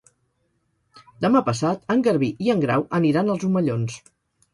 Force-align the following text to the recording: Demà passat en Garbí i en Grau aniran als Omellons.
Demà 1.25 1.41
passat 1.49 1.93
en 1.95 2.01
Garbí 2.07 2.29
i 2.47 2.49
en 2.55 2.63
Grau 2.65 2.87
aniran 3.01 3.31
als 3.35 3.47
Omellons. 3.49 4.01